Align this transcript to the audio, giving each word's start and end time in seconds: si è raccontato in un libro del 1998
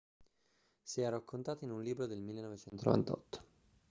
si 0.81 1.01
è 1.01 1.09
raccontato 1.09 1.63
in 1.63 1.69
un 1.69 1.83
libro 1.83 2.07
del 2.07 2.21
1998 2.23 3.43